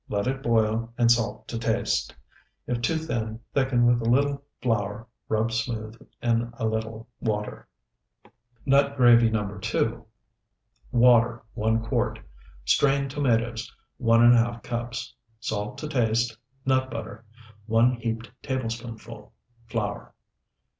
Let 0.09 0.25
it 0.25 0.41
boil, 0.41 0.91
and 0.97 1.11
salt 1.11 1.47
to 1.49 1.59
taste. 1.59 2.15
If 2.65 2.81
too 2.81 2.97
thin, 2.97 3.39
thicken 3.53 3.85
with 3.85 4.01
a 4.01 4.09
little 4.09 4.43
flour 4.59 5.05
rubbed 5.29 5.53
smooth 5.53 5.95
in 6.23 6.51
a 6.57 6.65
little 6.65 7.07
water. 7.19 7.67
NUT 8.65 8.95
GRAVY 8.97 9.29
NO. 9.29 9.59
2 9.59 10.03
Water, 10.91 11.43
1 11.53 11.83
quart. 11.85 12.17
Strained 12.65 13.11
tomatoes, 13.11 13.71
1½ 14.01 14.63
cups. 14.63 15.13
Salt 15.39 15.77
to 15.77 15.87
taste. 15.87 16.35
Nut 16.65 16.89
butter, 16.89 17.23
1 17.67 17.97
heaped 17.97 18.31
tablespoonful. 18.41 19.31
Flour. 19.67 20.15